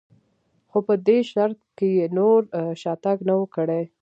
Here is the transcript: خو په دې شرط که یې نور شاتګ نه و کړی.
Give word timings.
خو 0.69 0.77
په 0.87 0.93
دې 1.07 1.17
شرط 1.31 1.59
که 1.77 1.85
یې 1.97 2.05
نور 2.17 2.39
شاتګ 2.81 3.17
نه 3.29 3.33
و 3.39 3.43
کړی. 3.55 3.83